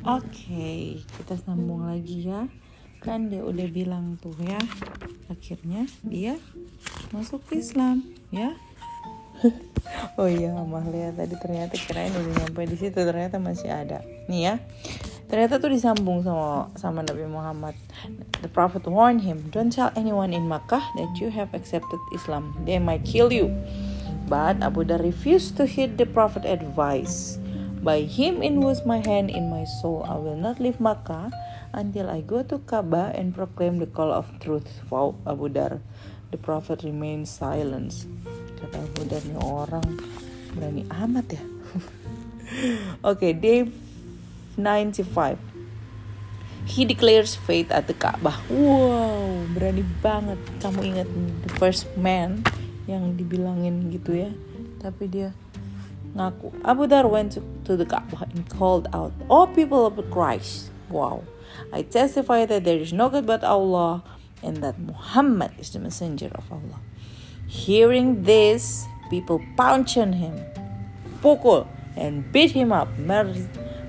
[0.00, 2.48] Oke, kita sambung lagi ya.
[3.04, 4.56] Kan dia udah bilang tuh ya.
[5.28, 6.40] Akhirnya dia
[7.12, 8.56] masuk Islam ya.
[10.20, 14.00] oh iya, Amalia tadi ternyata kirain udah nyampe di situ ternyata masih ada.
[14.32, 14.54] Nih ya.
[15.28, 17.76] Ternyata tuh disambung sama sama Nabi Muhammad.
[18.40, 22.56] The Prophet warned him, "Don't tell anyone in Makkah that you have accepted Islam.
[22.64, 23.52] They might kill you."
[24.32, 27.36] But Abu Dhar refused to heed the Prophet advice.
[27.80, 30.04] By him in was my hand in my soul.
[30.04, 31.32] I will not leave Makkah
[31.72, 34.68] until I go to Kaaba and proclaim the call of truth.
[34.92, 35.80] Wow, Abu Dar.
[36.28, 38.04] The Prophet remained silent.
[38.60, 39.96] Kata Abu Dar, ini orang
[40.52, 41.42] berani amat ya.
[43.00, 43.64] Oke, okay, day
[44.60, 45.40] 95.
[46.68, 48.44] He declares faith at the Kaabah.
[48.52, 50.36] Wow, berani banget.
[50.60, 51.08] Kamu ingat
[51.48, 52.44] the first man
[52.84, 54.30] yang dibilangin gitu ya.
[54.84, 55.32] Tapi dia
[56.14, 56.52] ngaku.
[56.64, 61.22] Abu Dhar went to, the Kaaba and called out, "O people of Christ, wow!
[61.72, 64.02] I testify that there is no God but Allah,
[64.42, 66.80] and that Muhammad is the messenger of Allah."
[67.46, 70.38] Hearing this, people pounced on him,
[71.22, 72.88] pukul, and beat him up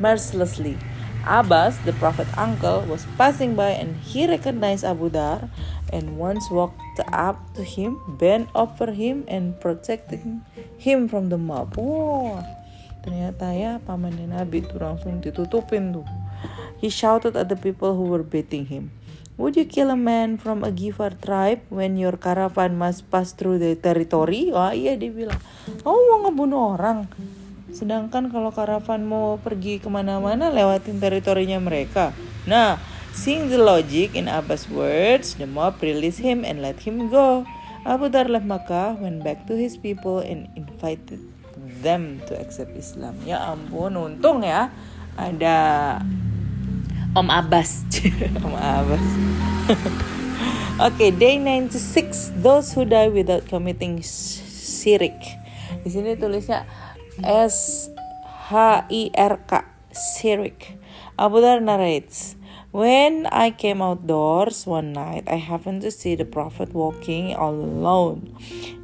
[0.00, 0.76] mercilessly.
[1.22, 5.46] Abbas, the prophet's uncle, was passing by and he recognized Abu Dhar
[5.94, 10.42] and once walked up to him, bent over him and protecting
[10.78, 11.78] him from the mob.
[11.78, 12.42] Wow,
[13.06, 16.06] ternyata ya pamannya Nabi itu langsung ditutupin tuh.
[16.82, 18.90] He shouted at the people who were beating him.
[19.40, 23.62] Would you kill a man from a Gifar tribe when your caravan must pass through
[23.62, 24.52] the territory?
[24.52, 25.40] Wah iya dia bilang,
[25.86, 26.98] kamu mau ngebunuh orang?
[27.72, 32.12] Sedangkan kalau karavan mau pergi ke mana-mana lewatin teritorinya mereka.
[32.44, 32.76] Nah,
[33.16, 37.48] seeing the logic in Abbas' words, the mob released him and let him go.
[37.82, 41.18] Abu Dhar left Makkah, went back to his people and invited
[41.82, 43.18] them to accept Islam.
[43.26, 44.70] Ya ampun, untung ya
[45.16, 45.98] ada
[47.12, 47.84] Om Abbas.
[48.46, 49.06] Om Abbas.
[50.78, 52.36] Oke, okay, day 96.
[52.40, 55.16] Those who die without committing syirik.
[55.82, 56.64] Di sini tulisnya
[57.24, 57.88] S
[58.50, 58.54] H
[58.90, 59.62] I R K
[59.94, 60.78] Sirik.
[61.18, 62.34] Abu Dhar narrates,
[62.72, 68.34] When I came outdoors one night, I happened to see the Prophet walking all alone,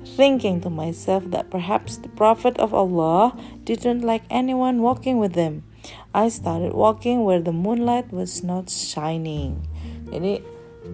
[0.04, 3.34] thinking to myself that perhaps the Prophet of Allah
[3.64, 5.64] didn't like anyone walking with him.
[6.12, 9.66] I started walking where the moonlight was not shining.
[10.12, 10.44] Jadi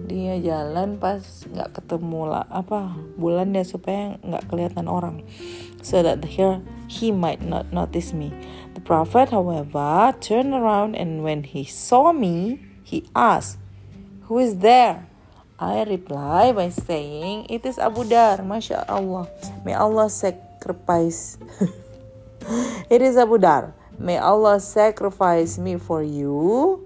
[0.07, 5.23] dia jalan pas nggak ketemu lah apa bulan dia supaya nggak kelihatan orang
[5.85, 8.33] so that here he might not notice me.
[8.73, 13.61] The prophet, however, turned around and when he saw me, he asked,
[14.25, 15.05] Who is there?
[15.61, 18.41] I reply by saying, It is Abu Dar,
[18.89, 19.29] Allah.
[19.63, 21.37] May Allah sacrifice.
[22.89, 23.73] it is Abu Dar.
[23.97, 26.83] May Allah sacrifice me for you.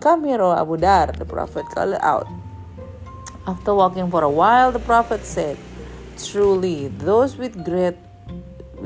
[0.00, 2.26] Come here, O Abu Dar, the Prophet called out.
[3.46, 5.58] After walking for a while, the Prophet said,
[6.16, 7.96] Truly, those with great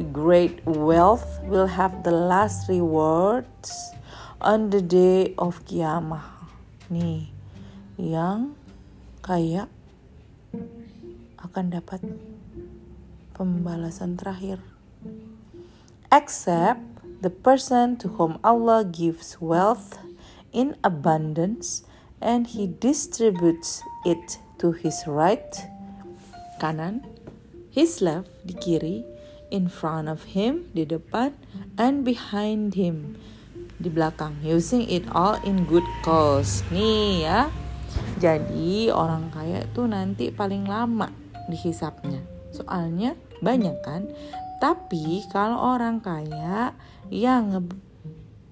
[0.03, 3.93] great wealth will have the last rewards
[4.41, 6.25] on the day of kiamah.
[6.93, 7.31] Nih,
[7.97, 8.53] yang
[9.25, 9.69] kaya
[11.41, 12.05] akan dapat
[13.33, 14.61] pembalasan terakhir.
[16.13, 16.81] Except
[17.25, 19.99] the person to whom Allah gives wealth
[20.53, 21.85] in abundance
[22.21, 25.69] and he distributes it to his right,
[26.61, 27.05] kanan,
[27.69, 29.05] his left, di kiri,
[29.51, 31.35] in front of him di depan
[31.79, 33.17] and behind him
[33.77, 34.37] di belakang.
[34.41, 36.65] Using it all in good cause.
[36.73, 37.41] Nih ya.
[38.21, 41.13] Jadi orang kaya tuh nanti paling lama
[41.49, 42.21] dihisapnya.
[42.53, 44.09] Soalnya banyak kan?
[44.57, 46.73] Tapi kalau orang kaya
[47.13, 47.69] yang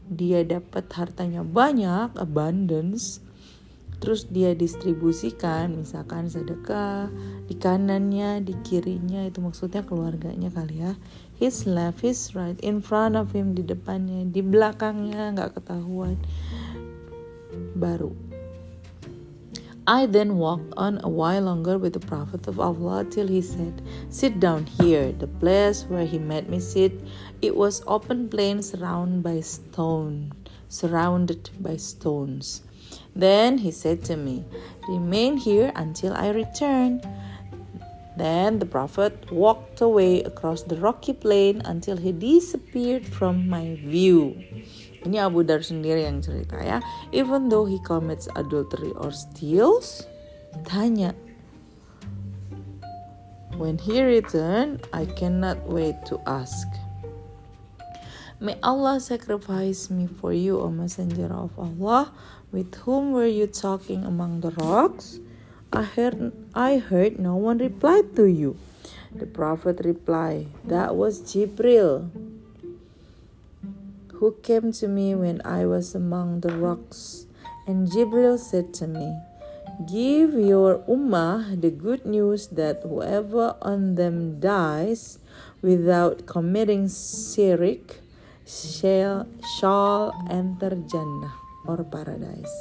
[0.05, 3.25] dia dapat hartanya banyak abundance
[4.05, 7.09] terus dia distribusikan misalkan sedekah
[7.49, 10.93] di kanannya di kirinya itu maksudnya keluarganya kali ya
[11.41, 16.21] his left his right in front of him di depannya di belakangnya nggak ketahuan
[17.73, 18.13] baru
[19.89, 23.85] I then walked on a while longer with the Prophet of Allah till he said,
[24.09, 25.13] Sit down here.
[25.13, 27.05] The place where he made me sit,
[27.45, 30.33] it was open plain surrounded by stone,
[30.73, 32.65] surrounded by stones.
[33.15, 34.45] Then he said to me,
[34.89, 37.01] Remain here until I return.
[38.17, 44.39] Then the prophet walked away across the rocky plain until he disappeared from my view.
[45.03, 46.79] Ini Abu Dar sendiri yang cerita ya.
[47.11, 50.07] Even though he commits adultery or steals,
[50.65, 51.13] tanya.
[53.59, 56.67] When he returned, I cannot wait to ask.
[58.45, 62.13] May Allah sacrifice me for you, O Messenger of Allah.
[62.53, 65.17] With whom were you talking among the rocks?
[65.73, 68.61] I heard, I heard no one replied to you.
[69.17, 72.13] The Prophet replied, That was Jibril,
[74.13, 77.25] who came to me when I was among the rocks.
[77.65, 79.09] And Jibril said to me,
[79.89, 85.17] Give your ummah the good news that whoever on them dies
[85.63, 88.04] without committing shirk
[88.47, 89.27] shall,
[89.57, 91.35] shall enter Jannah
[91.67, 92.53] or paradise.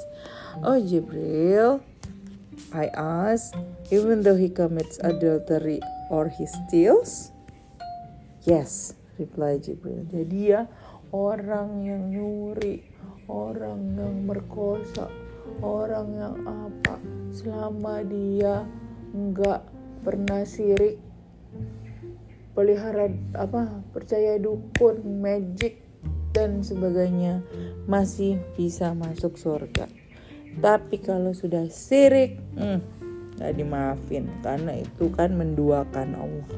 [0.63, 1.83] Oh Jibril,
[2.71, 3.56] I asked,
[3.91, 7.31] even though he commits adultery or he steals?
[8.44, 10.07] Yes, replied Jibril.
[10.07, 10.68] Jadi ya
[11.13, 12.83] orang yang nyuri,
[13.27, 15.07] orang yang merkosa,
[15.62, 16.95] orang yang apa
[17.33, 18.65] selama dia
[19.13, 19.62] nggak
[20.01, 20.97] pernah sirik
[22.53, 25.81] pelihara apa percaya dukun magic
[26.33, 27.45] dan sebagainya
[27.85, 29.85] masih bisa masuk surga.
[30.57, 32.79] Tapi kalau sudah sirik hmm,
[33.38, 34.29] gak dimaafin.
[34.41, 36.50] Karena itu kan menduakan Allah.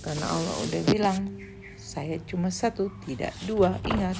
[0.00, 1.18] Karena Allah udah bilang
[1.76, 4.16] saya cuma satu tidak dua ingat.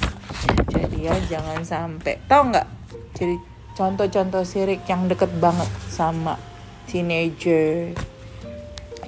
[0.69, 2.69] Jadi ya jangan sampai tau nggak?
[3.17, 3.37] Jadi
[3.73, 6.37] contoh-contoh sirik yang deket banget sama
[6.85, 7.93] teenager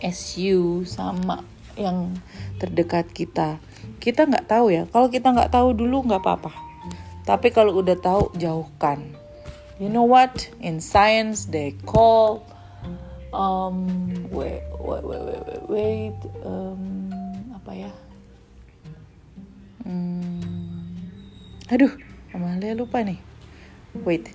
[0.00, 2.14] SU sama yang
[2.58, 3.58] terdekat kita.
[3.98, 4.84] Kita nggak tahu ya.
[4.90, 6.52] Kalau kita nggak tahu dulu nggak apa-apa.
[7.24, 9.00] Tapi kalau udah tahu jauhkan.
[9.80, 10.46] You know what?
[10.62, 12.46] In science they call
[13.34, 13.90] um
[14.30, 17.10] wait wait wait wait, wait um,
[17.50, 17.90] apa ya?
[19.82, 20.38] Hmm,
[21.66, 21.90] aduh
[22.30, 23.18] Amalia lupa nih.
[24.06, 24.30] Wait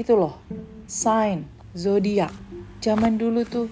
[0.00, 0.40] itu loh.
[0.88, 1.44] Sign
[1.76, 2.32] zodiak.
[2.80, 3.68] Zaman dulu tuh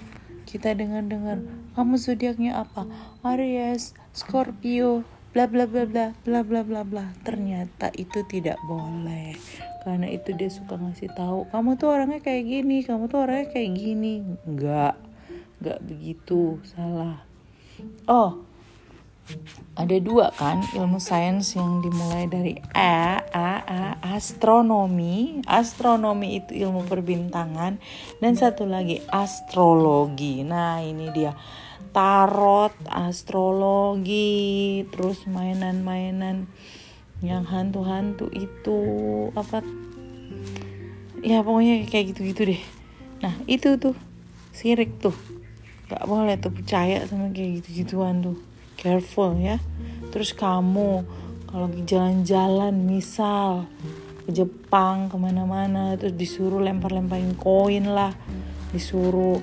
[0.48, 1.44] kita dengar-dengar
[1.76, 2.88] kamu zodiaknya apa?
[3.20, 5.04] Aries Scorpio
[5.36, 7.04] bla bla bla bla bla bla bla bla.
[7.20, 9.36] Ternyata itu tidak boleh
[9.84, 13.76] karena itu dia suka ngasih tahu kamu tuh orangnya kayak gini kamu tuh orangnya kayak
[13.76, 14.24] gini.
[14.48, 14.96] Enggak
[15.60, 17.20] enggak begitu salah.
[18.08, 18.47] Oh
[19.78, 23.82] ada dua kan ilmu sains yang dimulai dari A, A, A,
[24.18, 25.38] astronomi.
[25.46, 27.78] Astronomi itu ilmu perbintangan
[28.18, 30.42] dan satu lagi astrologi.
[30.42, 31.36] Nah, ini dia
[31.94, 36.50] tarot, astrologi, terus mainan-mainan
[37.22, 38.78] yang hantu-hantu itu
[39.34, 39.62] apa
[41.22, 42.62] ya pokoknya kayak gitu-gitu deh.
[43.22, 43.94] Nah, itu tuh
[44.50, 45.14] sirik tuh.
[45.88, 48.36] Gak boleh tuh percaya sama kayak gitu-gituan tuh
[48.78, 49.58] careful ya.
[50.14, 51.02] Terus kamu
[51.50, 53.66] kalau jalan-jalan misal
[54.24, 58.14] ke Jepang ke mana-mana terus disuruh lempar-lemparin koin lah
[58.70, 59.40] disuruh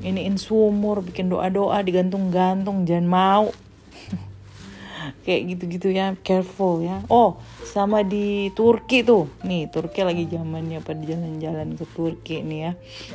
[0.00, 3.46] iniin sumur bikin doa-doa digantung-gantung jangan mau.
[5.24, 7.04] Kayak gitu-gitu ya careful ya.
[7.12, 7.38] Oh
[7.68, 9.28] sama di Turki tuh.
[9.44, 12.72] Nih Turki lagi zamannya pada jalan-jalan ke Turki nih ya.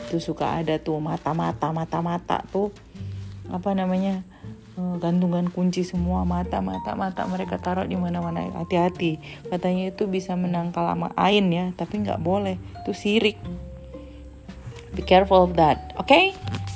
[0.08, 2.70] Tuh suka ada tuh mata-mata mata-mata tuh
[3.50, 4.24] apa namanya
[4.74, 9.22] gantungan kunci semua mata mata mata mereka taruh di mana mana hati-hati.
[9.50, 12.58] Katanya itu bisa menangkal sama ain ya tapi nggak boleh.
[12.82, 13.38] Itu sirik.
[14.94, 16.10] Be careful of that oke?
[16.10, 16.34] Okay?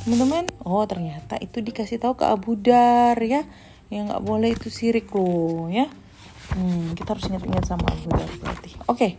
[0.07, 0.47] teman-teman?
[0.63, 3.43] Oh ternyata itu dikasih tahu ke Abu Dar ya.
[3.91, 5.89] Yang nggak boleh itu sirik loh ya.
[6.53, 8.71] Hmm, kita harus ingat-ingat sama Abu Dar berarti.
[8.87, 8.87] Oke.
[8.93, 9.11] Okay.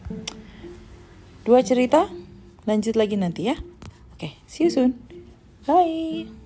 [1.45, 2.09] dua cerita.
[2.65, 3.57] Lanjut lagi nanti ya.
[4.17, 4.97] Oke okay, see you soon.
[5.69, 6.38] Bye